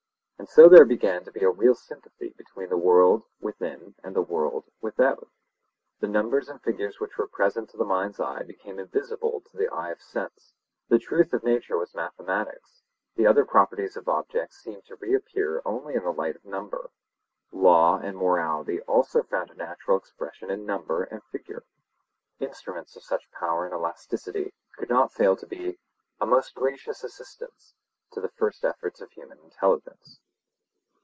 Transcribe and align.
And 0.41 0.49
so 0.49 0.67
there 0.67 0.85
began 0.85 1.23
to 1.23 1.31
be 1.31 1.43
a 1.43 1.51
real 1.51 1.75
sympathy 1.75 2.29
between 2.35 2.69
the 2.69 2.75
world 2.77 3.21
within 3.39 3.93
and 4.03 4.15
the 4.15 4.23
world 4.23 4.63
without. 4.81 5.29
The 5.99 6.07
numbers 6.07 6.49
and 6.49 6.59
figures 6.59 6.99
which 6.99 7.15
were 7.15 7.27
present 7.27 7.69
to 7.69 7.77
the 7.77 7.85
mind's 7.85 8.19
eye 8.19 8.41
became 8.41 8.83
visible 8.87 9.41
to 9.41 9.55
the 9.55 9.71
eye 9.71 9.91
of 9.91 10.01
sense; 10.01 10.53
the 10.89 10.97
truth 10.97 11.31
of 11.33 11.43
nature 11.43 11.77
was 11.77 11.93
mathematics; 11.93 12.81
the 13.15 13.27
other 13.27 13.45
properties 13.45 13.95
of 13.95 14.09
objects 14.09 14.57
seemed 14.57 14.83
to 14.85 14.95
reappear 14.95 15.61
only 15.63 15.93
in 15.93 16.03
the 16.03 16.11
light 16.11 16.35
of 16.35 16.43
number. 16.43 16.89
Law 17.51 17.99
and 17.99 18.17
morality 18.17 18.81
also 18.87 19.21
found 19.21 19.51
a 19.51 19.55
natural 19.55 19.95
expression 19.95 20.49
in 20.49 20.65
number 20.65 21.03
and 21.03 21.23
figure. 21.25 21.65
Instruments 22.39 22.95
of 22.95 23.03
such 23.03 23.29
power 23.29 23.65
and 23.65 23.75
elasticity 23.75 24.55
could 24.75 24.89
not 24.89 25.13
fail 25.13 25.35
to 25.35 25.45
be 25.45 25.77
'a 26.19 26.25
most 26.25 26.55
gracious 26.55 27.03
assistance' 27.03 27.75
to 28.11 28.19
the 28.19 28.29
first 28.29 28.65
efforts 28.65 29.01
of 29.01 29.11
human 29.11 29.37
intelligence. 29.43 30.19